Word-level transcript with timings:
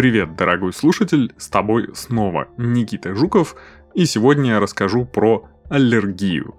Привет, 0.00 0.34
дорогой 0.34 0.72
слушатель, 0.72 1.30
с 1.36 1.50
тобой 1.50 1.90
снова 1.92 2.48
Никита 2.56 3.14
Жуков, 3.14 3.54
и 3.94 4.06
сегодня 4.06 4.52
я 4.52 4.58
расскажу 4.58 5.04
про 5.04 5.46
аллергию. 5.68 6.54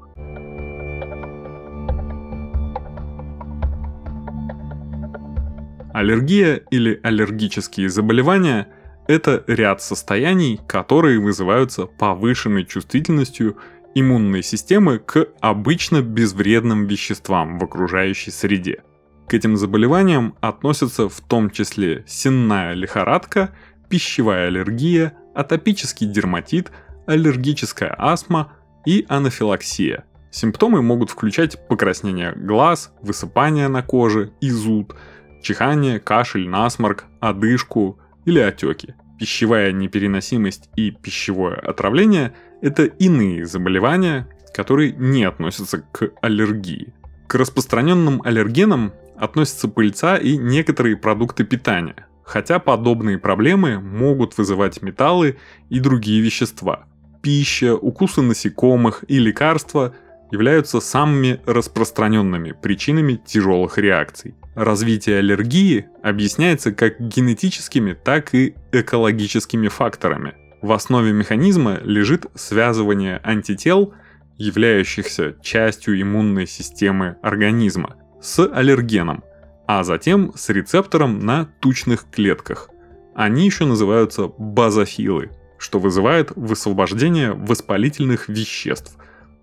Аллергия 5.92 6.58
или 6.70 7.00
аллергические 7.02 7.90
заболевания– 7.90 8.68
это 9.08 9.44
ряд 9.48 9.82
состояний, 9.82 10.60
которые 10.68 11.20
вызываются 11.20 11.88
повышенной 11.88 12.64
чувствительностью 12.64 13.58
иммунной 13.96 14.44
системы 14.44 15.00
к 15.00 15.30
обычно 15.40 16.04
безвредным 16.04 16.86
веществам 16.86 17.58
в 17.58 17.64
окружающей 17.64 18.30
среде– 18.30 18.84
к 19.32 19.34
этим 19.34 19.56
заболеваниям 19.56 20.36
относятся 20.42 21.08
в 21.08 21.22
том 21.22 21.52
числе 21.52 22.04
сенная 22.06 22.74
лихорадка, 22.74 23.56
пищевая 23.88 24.50
аллергия, 24.50 25.14
атопический 25.34 26.06
дерматит, 26.06 26.70
аллергическая 27.08 27.96
астма 27.98 28.52
и 28.86 29.06
анафилаксия. 29.08 30.04
Симптомы 30.32 30.82
могут 30.82 31.12
включать 31.12 31.66
покраснение 31.70 32.34
глаз, 32.36 32.92
высыпание 33.02 33.70
на 33.70 33.82
коже 33.82 34.34
и 34.42 34.50
зуд, 34.50 34.98
чихание, 35.42 36.02
кашель, 36.02 36.50
насморк, 36.50 37.06
одышку 37.22 38.00
или 38.26 38.40
отеки. 38.40 38.96
Пищевая 39.18 39.72
непереносимость 39.72 40.70
и 40.76 40.92
пищевое 40.92 41.56
отравление– 41.56 42.34
это 42.62 42.84
иные 42.84 43.46
заболевания, 43.46 44.28
которые 44.54 44.92
не 44.92 45.24
относятся 45.24 45.86
к 45.94 46.12
аллергии. 46.22 46.94
К 47.28 47.36
распространенным 47.36 48.22
аллергенам 48.26 48.92
относятся 49.22 49.68
пыльца 49.68 50.18
и 50.18 50.36
некоторые 50.36 50.98
продукты 50.98 51.44
питания, 51.44 52.08
хотя 52.24 52.58
подобные 52.58 53.20
проблемы 53.20 53.80
могут 53.80 54.36
вызывать 54.36 54.82
металлы 54.82 55.38
и 55.70 55.80
другие 55.80 56.22
вещества. 56.22 56.86
Пища, 57.22 57.76
укусы 57.76 58.24
насекомых 58.24 59.06
и 59.08 59.20
лекарства 59.20 59.94
являются 60.32 60.80
самыми 60.80 61.40
распространенными 61.46 62.54
причинами 62.60 63.22
тяжелых 63.24 63.78
реакций. 63.78 64.34
Развитие 64.56 65.20
аллергии 65.20 65.86
объясняется 66.02 66.72
как 66.72 67.00
генетическими, 67.00 67.94
так 67.94 68.34
и 68.34 68.56
экологическими 68.72 69.68
факторами. 69.68 70.34
В 70.64 70.72
основе 70.72 71.12
механизма 71.12 71.80
лежит 71.84 72.26
связывание 72.34 73.22
антител, 73.24 73.94
являющихся 74.38 75.36
частью 75.44 76.02
иммунной 76.02 76.48
системы 76.48 77.18
организма, 77.22 77.98
с 78.22 78.46
аллергеном, 78.46 79.24
а 79.68 79.84
затем 79.84 80.32
с 80.36 80.50
рецептором 80.50 81.20
на 81.20 81.46
тучных 81.60 82.06
клетках. 82.12 82.70
Они 83.16 83.46
еще 83.46 83.66
называются 83.66 84.28
базофилы, 84.38 85.32
что 85.58 85.80
вызывает 85.80 86.32
высвобождение 86.36 87.34
воспалительных 87.34 88.30
веществ, 88.30 88.98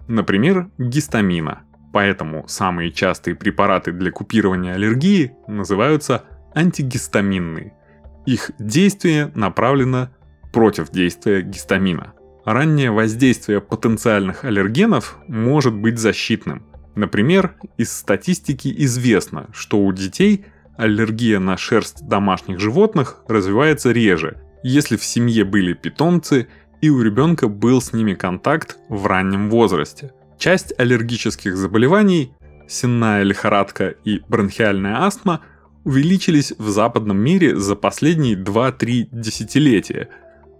например, 0.06 0.70
гистамина. 0.78 1.62
Поэтому 1.92 2.46
самые 2.48 2.92
частые 2.92 3.34
препараты 3.34 3.92
для 3.92 4.10
купирования 4.10 4.74
аллергии 4.74 5.32
называются 5.46 6.24
антигистаминные. 6.54 7.74
Их 8.26 8.50
действие 8.58 9.32
направлено 9.34 10.10
против 10.52 10.90
действия 10.90 11.40
гистамина. 11.40 12.12
Раннее 12.44 12.90
воздействие 12.90 13.60
потенциальных 13.60 14.44
аллергенов 14.44 15.18
может 15.28 15.74
быть 15.74 15.98
защитным, 15.98 16.66
Например, 16.98 17.54
из 17.76 17.96
статистики 17.96 18.74
известно, 18.78 19.46
что 19.52 19.78
у 19.78 19.92
детей 19.92 20.46
аллергия 20.76 21.38
на 21.38 21.56
шерсть 21.56 22.08
домашних 22.08 22.58
животных 22.58 23.22
развивается 23.28 23.92
реже, 23.92 24.38
если 24.64 24.96
в 24.96 25.04
семье 25.04 25.44
были 25.44 25.74
питомцы 25.74 26.48
и 26.80 26.90
у 26.90 27.00
ребенка 27.00 27.46
был 27.46 27.80
с 27.80 27.92
ними 27.92 28.14
контакт 28.14 28.78
в 28.88 29.06
раннем 29.06 29.48
возрасте. 29.48 30.10
Часть 30.38 30.74
аллергических 30.76 31.56
заболеваний, 31.56 32.32
сенная 32.66 33.22
лихорадка 33.22 33.94
и 34.04 34.20
бронхиальная 34.28 35.04
астма, 35.04 35.42
увеличились 35.84 36.52
в 36.58 36.68
западном 36.68 37.18
мире 37.18 37.56
за 37.56 37.76
последние 37.76 38.34
2-3 38.34 39.10
десятилетия. 39.12 40.08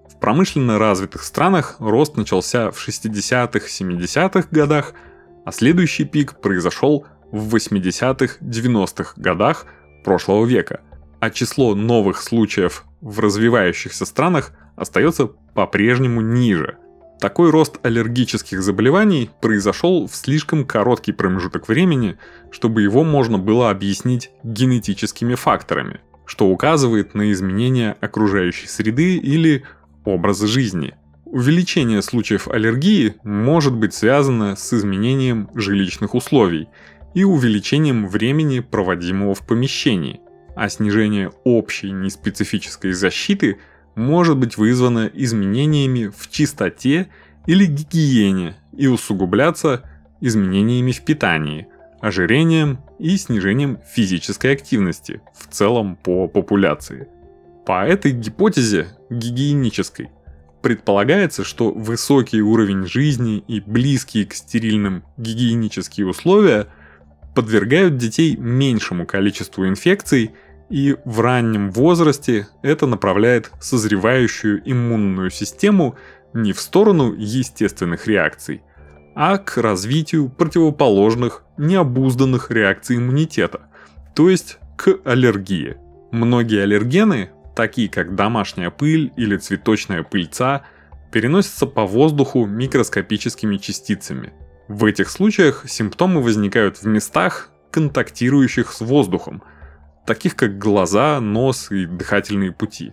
В 0.09 0.21
промышленно 0.21 0.79
развитых 0.79 1.25
странах 1.25 1.75
рост 1.81 2.17
начался 2.17 2.71
в 2.71 2.79
60-70-х 2.89 4.47
годах– 4.53 4.95
а 5.49 5.53
следующий 5.53 6.05
пик 6.05 6.43
произошел 6.43 7.07
в 7.33 7.57
80-х-90-х 7.57 9.15
годах 9.17 9.65
прошлого 10.05 10.45
века, 10.45 10.83
а 11.21 11.31
число 11.31 11.75
новых 11.75 12.21
случаев 12.21 12.85
в 13.01 13.19
развивающихся 13.19 14.05
странах 14.05 14.53
остается 14.77 15.29
по-прежнему 15.55 16.21
ниже. 16.21 16.77
Такой 17.19 17.49
рост 17.49 17.79
аллергических 17.83 18.63
заболеваний 18.63 19.31
произошел 19.41 20.07
в 20.07 20.15
слишком 20.15 20.67
короткий 20.67 21.13
промежуток 21.13 21.67
времени, 21.67 22.19
чтобы 22.51 22.83
его 22.83 23.03
можно 23.03 23.39
было 23.39 23.71
объяснить 23.71 24.31
генетическими 24.43 25.35
факторами, 25.35 26.01
что 26.27 26.49
указывает 26.49 27.15
на 27.15 27.33
изменения 27.33 27.97
окружающей 28.03 28.67
среды 28.67 29.17
или 29.17 29.65
образа 30.05 30.47
жизни– 30.47 30.95
Увеличение 31.31 32.01
случаев 32.01 32.49
аллергии 32.49 33.17
может 33.23 33.77
быть 33.77 33.93
связано 33.93 34.57
с 34.57 34.73
изменением 34.73 35.51
жилищных 35.55 36.15
условий 36.15 36.69
и 37.13 37.23
увеличением 37.23 38.09
времени, 38.09 38.61
проводимого 38.61 39.35
в 39.35 39.47
помещении, 39.47 40.21
а 40.57 40.71
снижение 40.71 41.31
общей 41.45 41.91
неспецифической 41.91 42.93
защиты 42.93 43.59
может 43.95 44.39
быть 44.39 44.57
вызвано 44.57 45.11
изменениями 45.13 46.11
в 46.17 46.31
чистоте 46.31 47.09
или 47.47 47.67
гигиене 47.67 48.57
и 48.75 48.87
усугубляться 48.87 49.83
изменениями 50.23 50.93
в 50.93 51.05
питании, 51.05 51.69
ожирением 52.01 52.79
и 52.99 53.15
снижением 53.19 53.79
физической 53.95 54.55
активности 54.55 55.21
в 55.39 55.53
целом 55.53 55.97
по 55.97 56.27
популяции. 56.27 57.07
По 57.67 57.87
этой 57.87 58.13
гипотезе 58.13 58.89
гигиенической 59.11 60.09
Предполагается, 60.63 61.45
что 61.45 61.71
высокий 61.71 62.43
уровень 62.43 62.87
жизни 62.87 63.45
и 63.47 63.61
близкие 63.61 64.27
к 64.27 64.35
стерильным 64.35 65.05
гигиенические 65.17 66.07
условия 66.07 66.67
подвергают 67.35 67.97
детей 67.97 68.37
меньшему 68.37 69.07
количеству 69.07 69.69
инфекций, 69.69 70.33
и 70.69 70.97
в 71.05 71.21
раннем 71.21 71.71
возрасте 71.71 72.49
это 72.63 72.87
направляет 72.87 73.53
созревающую 73.61 74.61
иммунную 74.65 75.31
систему 75.31 75.97
не 76.35 76.53
в 76.53 76.61
сторону 76.61 77.15
естественных 77.15 78.07
реакций, 78.07 78.63
а 79.15 79.39
к 79.39 79.57
развитию 79.57 80.29
противоположных 80.29 81.45
необузданных 81.57 82.51
реакций 82.51 82.97
иммунитета, 82.97 83.63
то 84.15 84.29
есть 84.29 84.59
к 84.77 84.99
аллергии. 85.05 85.77
Многие 86.11 86.63
аллергены 86.63 87.31
такие 87.59 87.89
как 87.89 88.15
домашняя 88.15 88.71
пыль 88.71 89.13
или 89.17 89.37
цветочная 89.37 90.05
пыльца, 90.05 90.63
переносятся 91.11 91.67
по 91.67 91.87
воздуху 91.87 92.47
микроскопическими 92.47 93.57
частицами. 93.57 94.33
В 94.69 94.85
этих 94.85 95.11
случаях 95.11 95.65
симптомы 95.67 96.23
возникают 96.23 96.77
в 96.79 96.87
местах, 96.87 97.51
контактирующих 97.73 98.71
с 98.71 98.81
воздухом, 98.81 99.43
таких 100.07 100.37
как 100.37 100.57
глаза, 100.57 101.19
нос 101.19 101.73
и 101.73 101.85
дыхательные 101.85 102.53
пути. 102.53 102.93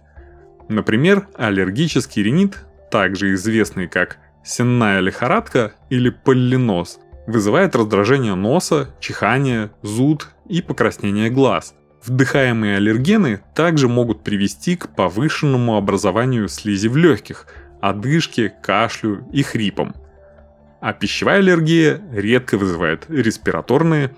Например, 0.68 1.28
аллергический 1.36 2.24
ринит, 2.24 2.66
также 2.90 3.36
известный 3.36 3.88
как 3.88 4.18
сенная 4.44 5.00
лихорадка 5.00 5.74
или 5.92 6.10
поллиноз, 6.10 6.98
вызывает 7.28 7.75
раздражение 7.75 8.34
носа, 8.34 8.95
чихание, 9.00 9.69
зуд 9.84 10.30
и 10.50 10.63
покраснение 10.63 11.30
глаз– 11.30 11.75
Вдыхаемые 12.06 12.78
аллергены 12.78 13.42
также 13.56 13.88
могут 13.88 14.24
привести 14.24 14.75
к 14.75 14.90
повышенному 14.90 15.75
образованию 15.75 16.48
слизи 16.48 16.88
в 16.88 16.96
легких, 16.96 17.48
одышке, 17.81 18.54
кашлю 18.62 19.28
и 19.34 19.42
хрипам. 19.42 19.96
А 20.81 20.94
пищевая 20.94 21.40
аллергия 21.40 22.00
редко 22.12 22.60
вызывает 22.60 23.06
респираторные 23.10 24.13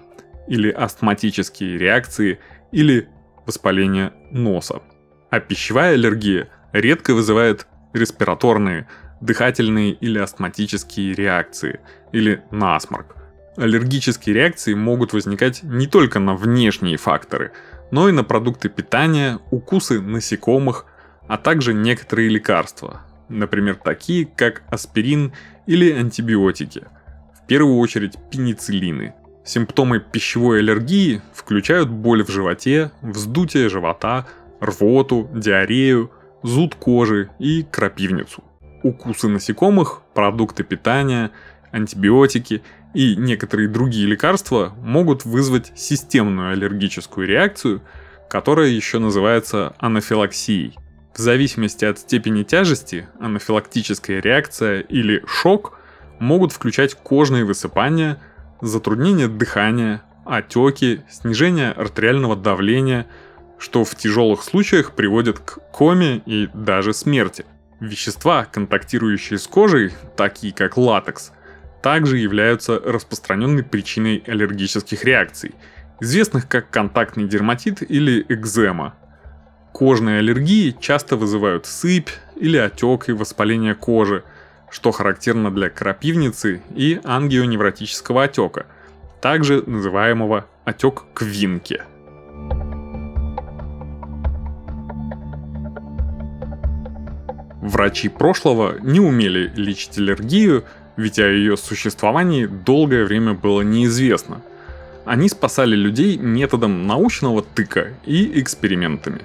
или 0.50 0.69
астматические 0.69 1.78
реакции 1.78 2.39
или 2.74 3.07
воспаление 3.45 4.12
носа. 4.31 4.81
А 5.30 5.40
пищевая 5.40 5.94
аллергия 5.94 6.50
редко 6.74 7.13
вызывает 7.13 7.68
респираторные, 7.94 8.88
дыхательные 9.22 9.94
или 9.94 10.19
астматические 10.19 11.13
реакции 11.13 11.80
или 12.12 12.44
насморк. 12.51 13.16
Аллергические 13.56 14.36
реакции 14.36 14.74
могут 14.74 15.13
возникать 15.13 15.63
не 15.63 15.88
только 15.88 16.19
на 16.19 16.36
внешние 16.36 16.98
факторы– 16.98 17.54
но 17.92 18.10
и 18.10 18.12
на 18.12 18.24
продукты 18.24 18.69
питания, 18.69 19.39
укусы 19.51 20.01
насекомых, 20.01 20.86
а 21.28 21.38
также 21.38 21.74
некоторые 21.74 22.30
лекарства, 22.30 23.01
например, 23.30 23.75
такие 23.75 24.25
как 24.25 24.63
аспирин 24.69 25.34
или 25.66 25.92
антибиотики, 25.92 26.86
в 27.36 27.48
первую 27.48 27.78
очередь 27.78 28.18
пенициллины. 28.31 29.13
Симптомы 29.45 30.00
пищевой 30.00 30.60
аллергии 30.60 31.22
включают 31.34 31.89
боль 31.89 32.24
в 32.24 32.30
животе, 32.30 32.92
вздутие 33.01 33.69
живота, 33.69 34.28
рвоту, 34.60 35.30
диарею, 35.33 36.12
зуд 36.44 36.75
кожи 36.75 37.30
и 37.40 37.63
крапивницу. 37.63 38.44
Укусы 38.83 39.28
насекомых, 39.28 40.01
продукты 40.13 40.63
питания, 40.63 41.31
антибиотики 41.72 42.62
и 42.94 43.16
некоторые 43.16 43.68
другие 43.68 44.07
лекарства 44.07 44.74
могут 44.81 45.25
вызвать 45.25 45.72
системную 45.75 46.51
аллергическую 46.51 47.28
реакцию, 47.28 47.81
которая 48.30 48.69
еще 48.69 49.00
называется 49.00 49.75
анафилаксией. 49.80 50.78
В 51.13 51.19
зависимости 51.19 51.86
от 51.86 52.00
степени 52.00 52.44
тяжести, 52.44 53.07
анафилактическая 53.19 54.22
реакция 54.22 54.81
или 54.81 55.24
шок 55.25 55.78
могут 56.19 56.51
включать 56.51 56.94
кожные 56.95 57.44
высыпания, 57.44 58.22
затруднение 58.62 59.28
дыхания, 59.28 60.04
отеки, 60.25 61.01
снижение 61.10 61.72
артериального 61.72 62.36
давления, 62.36 63.07
что 63.57 63.83
в 63.83 63.95
тяжелых 63.95 64.44
случаях 64.44 64.92
приводит 64.94 65.40
к 65.40 65.60
коме 65.72 66.22
и 66.25 66.50
даже 66.54 66.94
смерти. 66.94 67.45
Вещества, 67.80 68.45
контактирующие 68.45 69.40
с 69.40 69.48
кожей, 69.48 69.94
такие 70.16 70.54
как 70.54 70.78
латекс, 70.78 71.31
также 71.81 72.18
являются 72.18 72.79
распространенной 72.79 73.63
причиной 73.63 74.24
аллергических 74.25 75.03
реакций, 75.03 75.53
известных 76.00 76.47
как 76.47 76.69
контактный 76.69 77.27
дерматит 77.27 77.81
или 77.89 78.25
экзема. 78.29 78.95
Кожные 79.74 80.19
аллергии 80.19 80.75
часто 80.79 81.15
вызывают 81.15 81.65
сыпь 81.65 82.09
или 82.35 82.57
отек 82.57 83.09
и 83.09 83.12
воспаление 83.12 83.75
кожи, 83.75 84.24
что 84.69 84.91
характерно 84.91 85.51
для 85.51 85.69
крапивницы 85.69 86.62
и 86.75 87.00
ангионевротического 87.03 88.23
отека, 88.23 88.65
также 89.21 89.62
называемого 89.62 90.47
отек 90.65 91.03
квинки. 91.13 91.81
Врачи 97.62 98.07
прошлого 98.07 98.80
не 98.80 99.00
умели 99.00 99.51
лечить 99.56 99.97
аллергию, 99.97 100.63
ведь 100.97 101.19
о 101.19 101.29
ее 101.29 101.55
существовании 101.55 102.45
долгое 102.45 103.05
время 103.05 103.33
было 103.33 103.61
неизвестно. 103.61 104.41
Они 105.05 105.29
спасали 105.29 105.75
людей 105.75 106.17
методом 106.17 106.85
научного 106.85 107.41
тыка 107.41 107.94
и 108.05 108.41
экспериментами. 108.41 109.21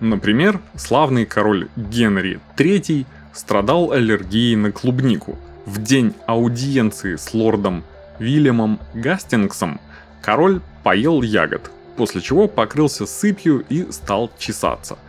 Например, 0.00 0.60
славный 0.74 1.26
король 1.26 1.68
Генри 1.76 2.40
III 2.56 3.04
страдал 3.34 3.92
аллергией 3.92 4.56
на 4.56 4.72
клубнику. 4.72 5.38
В 5.66 5.82
день 5.82 6.14
аудиенции 6.26 7.16
с 7.16 7.34
лордом 7.34 7.84
Вильямом 8.18 8.80
Гастингсом 8.94 9.80
король 10.22 10.60
поел 10.82 11.20
ягод, 11.20 11.70
после 11.96 12.22
чего 12.22 12.48
покрылся 12.48 13.04
сыпью 13.04 13.64
и 13.68 13.90
стал 13.90 14.30
чесаться– 14.38 14.96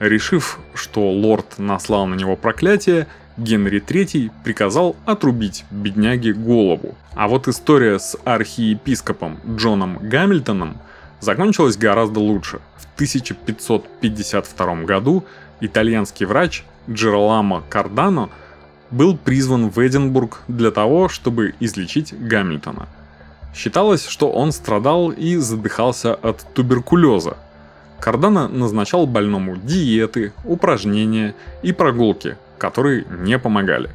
Решив, 0.00 0.60
что 0.74 1.10
лорд 1.10 1.58
наслал 1.58 2.06
на 2.06 2.14
него 2.14 2.36
проклятие, 2.36 3.08
Генри 3.38 3.80
III 3.80 4.30
приказал 4.44 4.96
отрубить 5.06 5.64
бедняге 5.70 6.32
голову. 6.32 6.94
А 7.14 7.28
вот 7.28 7.48
история 7.48 7.98
с 7.98 8.16
архиепископом 8.24 9.38
Джоном 9.56 9.98
Гамильтоном 10.02 10.76
закончилась 11.20 11.76
гораздо 11.76 12.20
лучше. 12.20 12.60
В 12.76 12.84
1552 12.94 14.74
году 14.82 15.24
итальянский 15.60 16.26
врач 16.26 16.64
Джероламо 16.90 17.62
Кардано 17.70 18.28
был 18.90 19.16
призван 19.16 19.70
в 19.70 19.78
Эдинбург 19.78 20.42
для 20.48 20.70
того, 20.70 21.08
чтобы 21.08 21.54
излечить 21.60 22.12
Гамильтона. 22.18 22.88
Считалось, 23.54 24.06
что 24.06 24.30
он 24.30 24.52
страдал 24.52 25.10
и 25.10 25.36
задыхался 25.36 26.14
от 26.14 26.44
туберкулеза, 26.54 27.36
Кардана 28.00 28.48
назначал 28.48 29.06
больному 29.06 29.56
диеты, 29.56 30.32
упражнения 30.44 31.34
и 31.62 31.72
прогулки, 31.72 32.36
которые 32.58 33.04
не 33.08 33.38
помогали. 33.38 33.90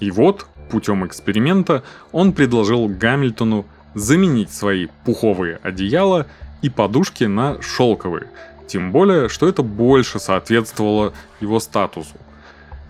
И 0.00 0.10
вот, 0.10 0.46
путем 0.70 1.06
эксперимента, 1.06 1.82
он 2.12 2.32
предложил 2.32 2.88
Гамильтону 2.88 3.66
заменить 3.94 4.52
свои 4.52 4.88
пуховые 5.04 5.58
одеяла 5.62 6.26
и 6.62 6.70
подушки 6.70 7.24
на 7.24 7.60
шелковые, 7.62 8.28
тем 8.66 8.92
более, 8.92 9.28
что 9.28 9.48
это 9.48 9.62
больше 9.62 10.18
соответствовало 10.18 11.14
его 11.40 11.60
статусу. 11.60 12.16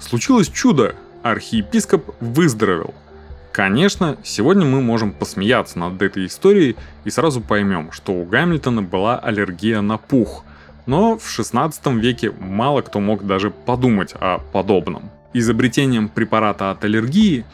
Случилось 0.01 0.49
чудо, 0.49 0.95
архиепископ 1.23 2.15
выздоровел. 2.21 2.95
Конечно, 3.53 4.17
сегодня 4.23 4.65
мы 4.65 4.81
можем 4.81 5.13
посмеяться 5.13 5.79
над 5.79 6.01
этой 6.01 6.27
историей 6.27 6.77
и 7.05 7.11
сразу 7.11 7.41
поймем, 7.41 7.91
что 7.91 8.13
у 8.13 8.25
Гамильтона 8.25 8.83
была 8.83 9.19
аллергия 9.19 9.81
на 9.81 9.99
пух, 9.99 10.45
но 10.87 11.19
в 11.19 11.29
16 11.29 11.87
веке 11.95 12.31
мало 12.39 12.83
кто 12.83 13.01
мог 13.01 13.27
даже 13.27 13.51
подумать 13.51 14.15
о 14.21 14.39
подобном. 14.39 15.11
Изобретением 15.35 16.09
препарата 16.09 16.71
от 16.71 16.85
аллергии, 16.85 17.45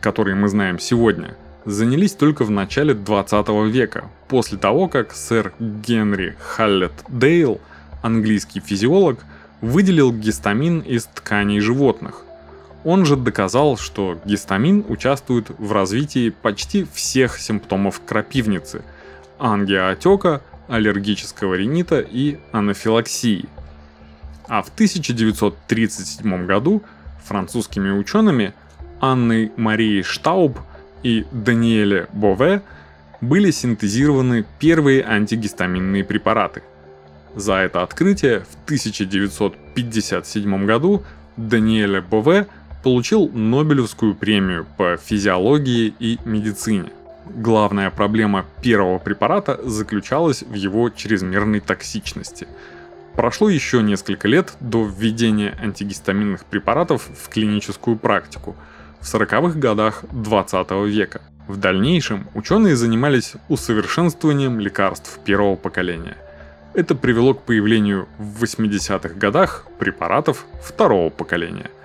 который 0.00 0.34
мы 0.34 0.48
знаем 0.48 0.78
сегодня, 0.78 1.36
занялись 1.64 2.12
только 2.12 2.44
в 2.44 2.50
начале 2.50 2.94
20 2.94 3.48
века, 3.70 4.04
после 4.28 4.58
того, 4.58 4.88
как 4.88 5.12
сэр 5.12 5.52
Генри 5.60 6.36
Халлет 6.40 6.92
Дейл, 7.08 7.60
английский 8.02 8.60
физиолог, 8.60 9.20
выделил 9.60 10.12
гистамин 10.12 10.80
из 10.80 11.04
тканей 11.04 11.60
животных. 11.60 12.22
Он 12.82 13.04
же 13.04 13.16
доказал, 13.16 13.76
что 13.76 14.18
гистамин 14.24 14.84
участвует 14.88 15.50
в 15.58 15.72
развитии 15.72 16.30
почти 16.30 16.86
всех 16.92 17.38
симптомов 17.38 18.00
крапивницы– 18.04 18.82
ангиоотека, 19.40 20.42
аллергического 20.68 21.54
ринита 21.54 22.00
и 22.00 22.38
анафилаксии. 22.52 23.46
А 24.46 24.62
в 24.62 24.68
1937 24.68 26.46
году 26.46 26.82
французскими 27.30 27.90
учеными 27.90 28.52
Анной 29.00 29.52
Марией 29.56 30.02
Штауб 30.02 30.58
и 31.04 31.24
Даниэле 31.30 32.08
Бове 32.12 32.62
были 33.20 33.52
синтезированы 33.52 34.44
первые 34.58 35.04
антигистаминные 35.04 36.02
препараты. 36.02 36.64
За 37.36 37.54
это 37.54 37.84
открытие 37.84 38.40
в 38.40 38.56
1957 38.64 40.66
году 40.66 41.04
Даниэле 41.36 42.00
Бове 42.00 42.48
получил 42.82 43.28
Нобелевскую 43.28 44.16
премию 44.16 44.66
по 44.76 44.96
физиологии 44.96 45.94
и 46.00 46.18
медицине. 46.24 46.90
Главная 47.26 47.90
проблема 47.90 48.44
первого 48.60 48.98
препарата 48.98 49.60
заключалась 49.62 50.42
в 50.42 50.54
его 50.54 50.90
чрезмерной 50.90 51.60
токсичности. 51.60 52.48
Прошло 53.16 53.48
еще 53.48 53.82
несколько 53.82 54.28
лет 54.28 54.54
до 54.60 54.86
введения 54.86 55.56
антигистаминных 55.60 56.44
препаратов 56.44 57.08
в 57.08 57.28
клиническую 57.28 57.96
практику 57.96 58.56
в 59.00 59.04
40-х 59.04 59.58
годах 59.58 60.04
20 60.12 60.70
века. 60.86 61.22
В 61.46 61.56
дальнейшем 61.56 62.28
ученые 62.34 62.76
занимались 62.76 63.34
усовершенствованием 63.48 64.60
лекарств 64.60 65.18
первого 65.24 65.56
поколения. 65.56 66.16
Это 66.74 66.94
привело 66.94 67.34
к 67.34 67.42
появлению 67.42 68.08
в 68.18 68.44
80-х 68.44 69.14
годах 69.14 69.66
препаратов 69.78 70.46
второго 70.62 71.10
поколения– 71.10 71.70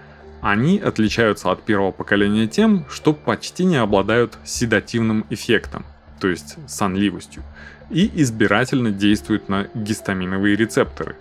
они 0.45 0.77
отличаются 0.77 1.49
от 1.49 1.63
первого 1.63 1.89
поколения 1.91 2.45
тем, 2.45 2.85
что 2.87 3.13
почти 3.13 3.65
не 3.65 3.77
обладают 3.77 4.37
седативным 4.43 5.25
эффектом, 5.31 5.87
то 6.19 6.27
есть 6.27 6.57
сонливостью, 6.67 7.41
и 7.89 8.09
избирательно 8.21 8.91
действуют 8.91 9.49
на 9.49 9.67
гистаминовые 9.73 10.55
рецепторы. 10.55 11.15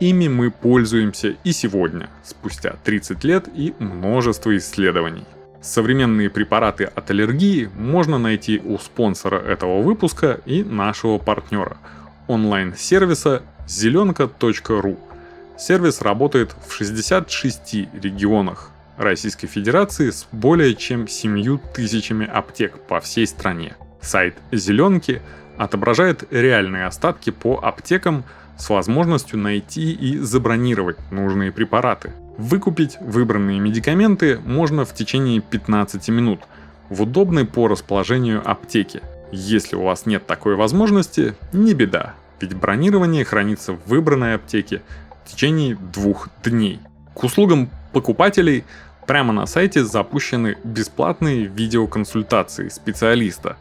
Ими 0.00 0.28
мы 0.28 0.50
пользуемся 0.50 1.36
и 1.44 1.52
сегодня, 1.52 2.10
спустя 2.24 2.76
30 2.84 3.24
лет 3.24 3.48
и 3.54 3.74
множество 3.78 4.56
исследований. 4.56 5.24
Современные 5.60 6.28
препараты 6.28 6.84
от 6.84 7.10
аллергии 7.10 7.70
можно 7.76 8.18
найти 8.18 8.60
у 8.64 8.78
спонсора 8.78 9.38
этого 9.38 9.80
выпуска 9.82 10.40
и 10.44 10.64
нашего 10.64 11.18
партнера– 11.18 11.76
онлайн-сервиса 12.26 13.42
зеленка.ру– 13.68 14.98
Сервис 15.62 16.00
работает 16.00 16.56
в 16.66 16.72
66 16.72 17.74
регионах 18.02 18.70
Российской 18.96 19.46
Федерации 19.46 20.10
с 20.10 20.26
более 20.32 20.74
чем 20.74 21.06
7 21.06 21.58
тысячами 21.72 22.26
аптек 22.26 22.80
по 22.88 23.00
всей 23.00 23.28
стране. 23.28 23.76
Сайт 24.00 24.34
«Зеленки» 24.50 25.22
отображает 25.56 26.24
реальные 26.32 26.86
остатки 26.86 27.30
по 27.30 27.58
аптекам 27.62 28.24
с 28.56 28.68
возможностью 28.68 29.38
найти 29.38 29.92
и 29.92 30.18
забронировать 30.18 30.98
нужные 31.10 31.52
препараты. 31.52 32.12
Выкупить 32.38 32.96
выбранные 33.00 33.60
медикаменты 33.60 34.38
можно 34.44 34.84
в 34.84 34.94
течение 34.94 35.40
15 35.40 36.08
минут 36.08 36.40
в 36.88 37.02
удобной 37.02 37.46
по 37.46 37.68
расположению 37.68 38.42
аптеке. 38.48 39.02
Если 39.32 39.76
у 39.76 39.82
вас 39.82 40.06
нет 40.06 40.26
такой 40.26 40.56
возможности, 40.56 41.34
не 41.52 41.74
беда, 41.74 42.14
ведь 42.40 42.54
бронирование 42.54 43.24
хранится 43.24 43.72
в 43.72 43.86
выбранной 43.86 44.34
аптеке 44.34 44.82
в 45.24 45.30
течение 45.30 45.76
двух 45.76 46.28
дней. 46.44 46.80
К 47.14 47.24
услугам 47.24 47.70
покупателей 47.92 48.64
прямо 49.06 49.32
на 49.32 49.46
сайте 49.46 49.84
запущены 49.84 50.56
бесплатные 50.64 51.44
видеоконсультации 51.44 52.68
специалиста, 52.68 53.56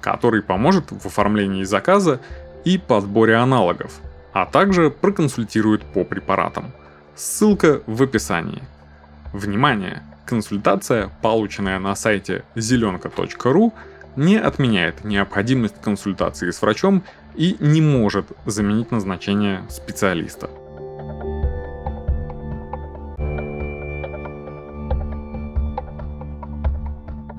который 0.00 0.42
поможет 0.42 0.90
в 0.90 1.06
оформлении 1.06 1.64
заказа 1.64 2.20
и 2.64 2.78
подборе 2.78 3.36
аналогов, 3.36 4.00
а 4.32 4.46
также 4.46 4.90
проконсультирует 4.90 5.82
по 5.82 6.04
препаратам. 6.04 6.72
Ссылка 7.14 7.82
в 7.86 8.02
описании. 8.02 8.62
Внимание! 9.32 10.02
Консультация, 10.26 11.10
полученная 11.22 11.78
на 11.78 11.94
сайте 11.94 12.44
зеленка.ру, 12.54 13.74
не 14.16 14.36
отменяет 14.36 15.04
необходимость 15.04 15.80
консультации 15.82 16.50
с 16.50 16.62
врачом 16.62 17.02
и 17.34 17.56
не 17.60 17.80
может 17.80 18.26
заменить 18.46 18.90
назначение 18.90 19.62
специалиста. 19.68 20.50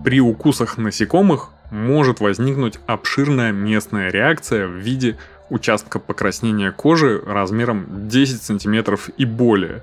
При 0.03 0.19
укусах 0.19 0.77
насекомых 0.77 1.51
может 1.71 2.19
возникнуть 2.19 2.79
обширная 2.85 3.51
местная 3.51 4.11
реакция 4.11 4.67
в 4.67 4.73
виде 4.73 5.17
участка 5.49 5.97
покраснения 5.97 6.71
кожи 6.71 7.19
размером 7.25 8.07
10 8.07 8.43
см 8.43 8.99
и 9.17 9.25
более, 9.25 9.81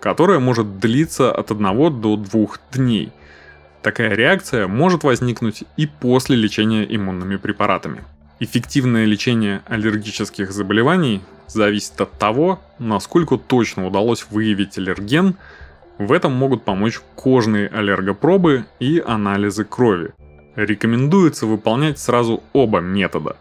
которая 0.00 0.38
может 0.38 0.78
длиться 0.78 1.32
от 1.32 1.50
1 1.50 2.00
до 2.00 2.16
2 2.16 2.46
дней. 2.72 3.10
Такая 3.82 4.14
реакция 4.14 4.68
может 4.68 5.02
возникнуть 5.02 5.64
и 5.76 5.86
после 5.86 6.36
лечения 6.36 6.86
иммунными 6.88 7.36
препаратами. 7.36 8.04
Эффективное 8.38 9.06
лечение 9.06 9.62
аллергических 9.66 10.52
заболеваний 10.52 11.20
зависит 11.48 12.00
от 12.00 12.12
того, 12.12 12.60
насколько 12.78 13.36
точно 13.36 13.86
удалось 13.86 14.26
выявить 14.30 14.78
аллерген– 14.78 15.34
в 15.98 16.10
этом 16.10 16.32
могут 16.32 16.64
помочь 16.64 17.00
кожные 17.14 17.68
аллергопробы 17.68 18.64
и 18.80 19.02
анализы 19.04 19.64
крови. 19.64 20.12
Рекомендуется 20.56 21.46
выполнять 21.46 21.98
сразу 21.98 22.42
оба 22.52 22.80
метода. 22.80 23.36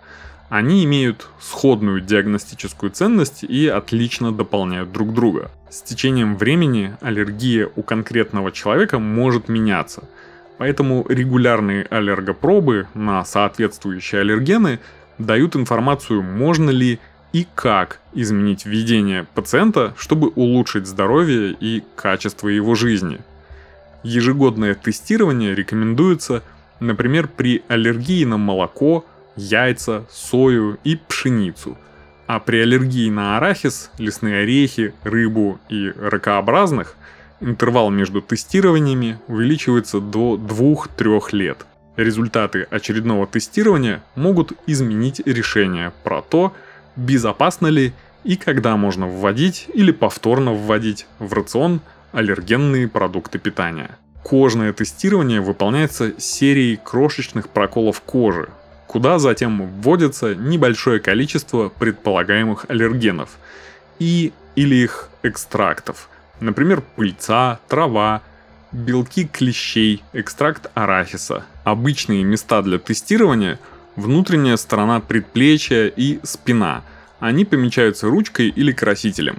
Они 0.49 0.83
имеют 0.85 1.27
сходную 1.39 2.01
диагностическую 2.01 2.91
ценность 2.91 3.43
и 3.43 3.67
отлично 3.67 4.31
дополняют 4.31 4.91
друг 4.91 5.13
друга. 5.13 5.51
С 5.69 5.81
течением 5.81 6.37
времени 6.37 6.95
аллергия 7.01 7.69
у 7.75 7.83
конкретного 7.83 8.51
человека 8.51 8.99
может 8.99 9.47
меняться, 9.47 10.03
поэтому 10.57 11.05
регулярные 11.07 11.85
аллергопробы 11.89 12.87
на 12.93 13.23
соответствующие 13.23 14.21
аллергены 14.21 14.79
дают 15.17 15.55
информацию, 15.55 16.21
можно 16.21 16.69
ли 16.69 16.99
и 17.31 17.47
как 17.55 17.99
изменить 18.13 18.65
видение 18.65 19.25
пациента, 19.33 19.93
чтобы 19.97 20.29
улучшить 20.29 20.87
здоровье 20.87 21.55
и 21.59 21.83
качество 21.95 22.49
его 22.49 22.75
жизни. 22.75 23.19
Ежегодное 24.03 24.75
тестирование 24.75 25.55
рекомендуется, 25.55 26.43
например, 26.81 27.29
при 27.29 27.63
аллергии 27.69 28.25
на 28.25 28.37
молоко, 28.37 29.05
яйца, 29.37 30.05
сою 30.09 30.77
и 30.83 30.97
пшеницу, 30.97 31.77
а 32.27 32.39
при 32.39 32.57
аллергии 32.61 33.09
на 33.09 33.37
арахис, 33.37 33.91
лесные 33.97 34.43
орехи, 34.43 34.93
рыбу 35.03 35.59
и 35.69 35.93
ракообразных 35.97 36.95
интервал 37.39 37.89
между 37.89 38.21
тестированиями 38.21 39.19
увеличивается 39.27 39.99
до 39.99 40.35
2-3 40.35 41.21
лет. 41.31 41.65
Результаты 41.97 42.67
очередного 42.69 43.27
тестирования 43.27 44.03
могут 44.15 44.53
изменить 44.65 45.21
решение 45.25 45.91
про 46.03 46.21
то, 46.21 46.53
безопасно 46.95 47.67
ли 47.67 47.93
и 48.23 48.35
когда 48.35 48.77
можно 48.77 49.07
вводить 49.07 49.67
или 49.73 49.91
повторно 49.91 50.53
вводить 50.53 51.05
в 51.19 51.33
рацион 51.33 51.81
аллергенные 52.11 52.87
продукты 52.87 53.39
питания. 53.39 53.97
Кожное 54.23 54.71
тестирование 54.73 55.41
выполняется 55.41 56.19
серией 56.19 56.77
крошечных 56.77 57.49
проколов 57.49 58.01
кожи, 58.01 58.49
куда 58.87 59.19
затем 59.19 59.67
вводится 59.81 60.35
небольшое 60.35 60.99
количество 60.99 61.69
предполагаемых 61.69 62.65
аллергенов 62.69 63.29
и 63.99 64.33
или 64.55 64.75
их 64.75 65.09
экстрактов, 65.23 66.09
например, 66.39 66.83
пыльца, 66.95 67.59
трава, 67.67 68.21
белки 68.71 69.25
клещей, 69.25 70.03
экстракт 70.13 70.69
арахиса. 70.73 71.45
Обычные 71.63 72.23
места 72.23 72.61
для 72.61 72.79
тестирования– 72.79 73.59
внутренняя 73.95 74.57
сторона 74.57 74.99
предплечья 74.99 75.87
и 75.87 76.19
спина. 76.23 76.83
Они 77.19 77.45
помечаются 77.45 78.07
ручкой 78.07 78.49
или 78.49 78.71
красителем. 78.71 79.37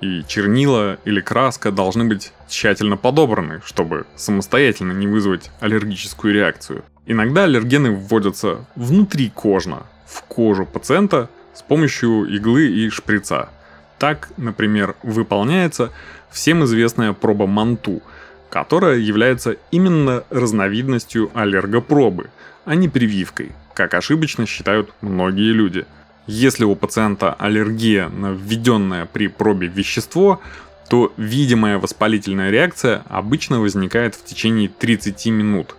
И 0.00 0.24
чернила 0.26 0.98
или 1.04 1.20
краска 1.20 1.70
должны 1.70 2.04
быть 2.04 2.32
тщательно 2.48 2.96
подобраны, 2.96 3.60
чтобы 3.64 4.06
самостоятельно 4.16 4.92
не 4.92 5.06
вызвать 5.06 5.50
аллергическую 5.60 6.32
реакцию. 6.32 6.84
Иногда 7.06 7.44
аллергены 7.44 7.90
вводятся 7.90 8.66
внутри 8.76 9.30
кожно, 9.30 9.86
в 10.06 10.22
кожу 10.22 10.64
пациента 10.64 11.28
с 11.54 11.62
помощью 11.62 12.24
иглы 12.24 12.68
и 12.68 12.88
шприца. 12.88 13.50
Так, 13.98 14.30
например, 14.36 14.96
выполняется 15.02 15.90
всем 16.30 16.64
известная 16.64 17.12
проба 17.12 17.46
Манту, 17.46 18.02
которая 18.48 18.96
является 18.96 19.56
именно 19.70 20.24
разновидностью 20.30 21.30
аллергопробы, 21.34 22.30
а 22.64 22.74
не 22.74 22.88
прививкой 22.88 23.52
как 23.80 23.94
ошибочно 23.94 24.44
считают 24.44 24.92
многие 25.00 25.52
люди. 25.52 25.86
Если 26.26 26.64
у 26.64 26.74
пациента 26.76 27.32
аллергия 27.34 28.08
на 28.08 28.32
введенное 28.32 29.06
при 29.06 29.28
пробе 29.28 29.66
вещество, 29.66 30.40
то 30.88 31.12
видимая 31.16 31.78
воспалительная 31.78 32.50
реакция 32.50 33.02
обычно 33.08 33.60
возникает 33.60 34.14
в 34.14 34.24
течение 34.24 34.68
30 34.68 35.26
минут. 35.26 35.76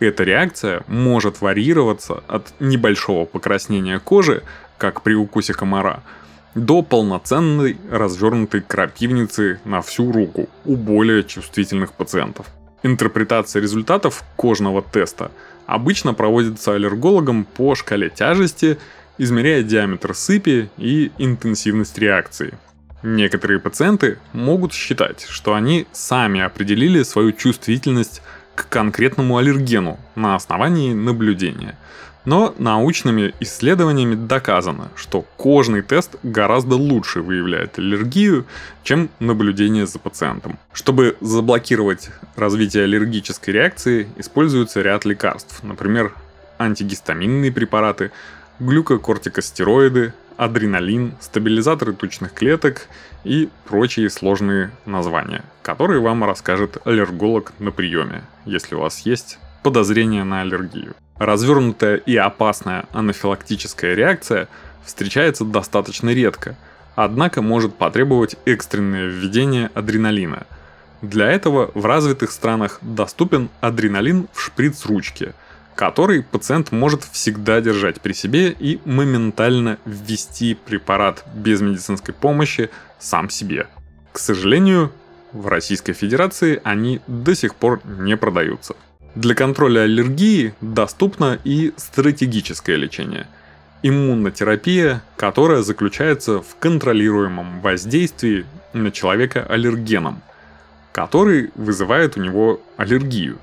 Эта 0.00 0.24
реакция 0.24 0.82
может 0.86 1.40
варьироваться 1.40 2.22
от 2.28 2.52
небольшого 2.60 3.24
покраснения 3.24 3.98
кожи, 3.98 4.42
как 4.76 5.02
при 5.02 5.14
укусе 5.14 5.54
комара, 5.54 6.02
до 6.54 6.82
полноценной 6.82 7.78
развернутой 7.90 8.60
крапивницы 8.60 9.60
на 9.64 9.80
всю 9.82 10.12
руку 10.12 10.48
у 10.64 10.76
более 10.76 11.24
чувствительных 11.24 11.92
пациентов. 11.92 12.46
Интерпретация 12.82 13.62
результатов 13.62 14.22
кожного 14.36 14.82
теста 14.82 15.30
обычно 15.66 16.12
проводится 16.12 16.74
аллергологом 16.74 17.44
по 17.44 17.74
шкале 17.74 18.10
тяжести, 18.10 18.78
измеряя 19.18 19.62
диаметр 19.62 20.14
сыпи 20.14 20.70
и 20.78 21.12
интенсивность 21.18 21.98
реакции. 21.98 22.58
Некоторые 23.02 23.60
пациенты 23.60 24.18
могут 24.32 24.72
считать, 24.72 25.26
что 25.28 25.54
они 25.54 25.86
сами 25.92 26.40
определили 26.40 27.02
свою 27.02 27.32
чувствительность 27.32 28.22
к 28.54 28.68
конкретному 28.68 29.36
аллергену 29.36 29.98
на 30.14 30.34
основании 30.34 30.92
наблюдения– 30.92 31.78
но 32.24 32.54
научными 32.58 33.34
исследованиями 33.40 34.14
доказано, 34.14 34.90
что 34.96 35.22
кожный 35.36 35.82
тест 35.82 36.16
гораздо 36.22 36.76
лучше 36.76 37.20
выявляет 37.20 37.78
аллергию, 37.78 38.46
чем 38.82 39.10
наблюдение 39.20 39.86
за 39.86 39.98
пациентом. 39.98 40.58
Чтобы 40.72 41.16
заблокировать 41.20 42.10
развитие 42.36 42.84
аллергической 42.84 43.52
реакции, 43.52 44.08
используется 44.16 44.80
ряд 44.82 45.04
лекарств, 45.04 45.62
например, 45.62 46.14
антигистаминные 46.58 47.52
препараты, 47.52 48.10
глюкокортикостероиды, 48.60 50.12
адреналин, 50.36 51.14
стабилизаторы 51.20 51.92
тучных 51.92 52.32
клеток 52.32 52.88
и 53.24 53.48
прочие 53.66 54.10
сложные 54.10 54.70
названия, 54.86 55.44
которые 55.62 56.00
вам 56.00 56.24
расскажет 56.24 56.78
аллерголог 56.84 57.52
на 57.58 57.70
приеме, 57.70 58.22
если 58.44 58.74
у 58.74 58.80
вас 58.80 59.00
есть 59.00 59.38
подозрение 59.62 60.24
на 60.24 60.42
аллергию. 60.42 60.94
Развернутая 61.18 61.96
и 61.96 62.16
опасная 62.16 62.86
анафилактическая 62.92 63.94
реакция 63.94 64.48
встречается 64.84 65.44
достаточно 65.44 66.10
редко, 66.10 66.56
однако 66.96 67.40
может 67.40 67.74
потребовать 67.74 68.36
экстренное 68.44 69.06
введение 69.06 69.70
адреналина. 69.74 70.46
Для 71.02 71.30
этого 71.30 71.70
в 71.74 71.84
развитых 71.84 72.30
странах 72.30 72.78
доступен 72.82 73.48
адреналин 73.60 74.26
в 74.32 74.40
шприц-ручке, 74.40 75.34
который 75.74 76.22
пациент 76.22 76.72
может 76.72 77.04
всегда 77.04 77.60
держать 77.60 78.00
при 78.00 78.12
себе 78.12 78.50
и 78.50 78.80
моментально 78.84 79.78
ввести 79.84 80.54
препарат 80.54 81.24
без 81.34 81.60
медицинской 81.60 82.14
помощи 82.14 82.70
сам 82.98 83.30
себе. 83.30 83.66
К 84.12 84.18
сожалению, 84.18 84.92
в 85.32 85.48
Российской 85.48 85.92
Федерации 85.92 86.60
они 86.64 87.00
до 87.06 87.34
сих 87.34 87.54
пор 87.54 87.80
не 87.84 88.16
продаются. 88.16 88.76
Для 89.14 89.34
контроля 89.34 89.80
аллергии 89.80 90.54
доступно 90.60 91.38
и 91.44 91.72
стратегическое 91.76 92.76
лечение– 92.76 93.26
иммунотерапия, 93.84 95.02
которая 95.16 95.60
заключается 95.60 96.40
в 96.40 96.56
контролируемом 96.58 97.60
воздействии 97.60 98.46
на 98.72 98.90
человека 98.90 99.44
аллергеном, 99.46 100.22
который 100.90 101.50
вызывает 101.54 102.16
у 102.16 102.20
него 102.20 102.62
аллергию. 102.78 103.38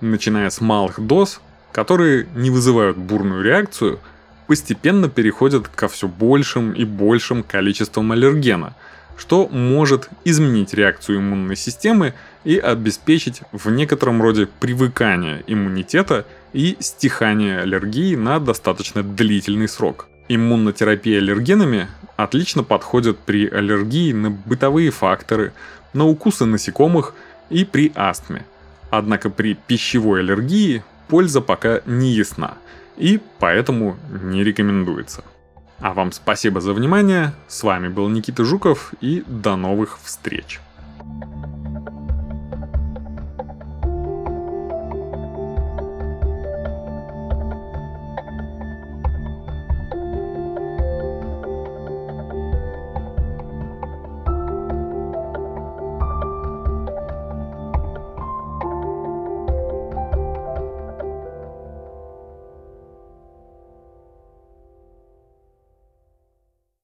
Начиная 0.00 0.50
с 0.50 0.60
малых 0.60 1.00
доз, 1.00 1.40
которые 1.72 2.26
не 2.34 2.50
вызывают 2.50 2.96
бурную 2.96 3.42
реакцию, 3.42 4.00
постепенно 4.46 5.08
переходят 5.08 5.68
ко 5.68 5.88
все 5.88 6.08
большим 6.08 6.72
и 6.72 6.84
большим 6.84 7.42
количествам 7.42 8.12
аллергена– 8.12 8.74
что 9.20 9.48
может 9.48 10.08
изменить 10.24 10.72
реакцию 10.72 11.18
иммунной 11.18 11.54
системы 11.54 12.14
и 12.42 12.56
обеспечить 12.56 13.42
в 13.52 13.70
некотором 13.70 14.22
роде 14.22 14.48
привыкание 14.60 15.44
иммунитета 15.46 16.24
и 16.54 16.78
стихание 16.80 17.60
аллергии 17.60 18.16
на 18.16 18.40
достаточно 18.40 19.02
длительный 19.02 19.68
срок. 19.68 20.08
Иммунотерапия 20.28 21.18
аллергенами 21.18 21.88
отлично 22.16 22.64
подходит 22.64 23.18
при 23.18 23.46
аллергии 23.46 24.14
на 24.14 24.30
бытовые 24.30 24.90
факторы, 24.90 25.52
на 25.92 26.06
укусы 26.06 26.46
насекомых 26.46 27.14
и 27.50 27.66
при 27.66 27.92
астме. 27.94 28.46
Однако 28.90 29.30
при 29.30 29.54
пищевой 29.54 30.20
аллергии 30.20 30.82
польза 31.08 31.40
пока 31.40 31.80
не 31.86 32.12
ясна 32.12 32.54
и 33.00 33.20
поэтому 33.38 33.96
не 34.22 34.44
рекомендуется. 34.44 35.24
А 35.78 35.94
вам 35.94 36.12
спасибо 36.12 36.60
за 36.60 36.74
внимание, 36.74 37.32
с 37.48 37.62
вами 37.62 37.88
был 37.88 38.08
Никита 38.08 38.44
Жуков 38.44 38.92
и 39.00 39.24
до 39.26 39.56
новых 39.56 39.98
встреч. 40.02 40.60